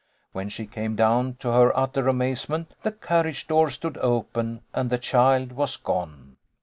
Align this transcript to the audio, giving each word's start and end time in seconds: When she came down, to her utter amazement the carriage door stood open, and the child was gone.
When 0.31 0.49
she 0.49 0.65
came 0.65 0.95
down, 0.95 1.35
to 1.41 1.49
her 1.51 1.77
utter 1.77 2.07
amazement 2.07 2.73
the 2.81 2.91
carriage 2.91 3.45
door 3.45 3.69
stood 3.69 3.99
open, 3.99 4.61
and 4.73 4.89
the 4.89 4.97
child 4.97 5.51
was 5.51 5.77
gone. 5.77 6.37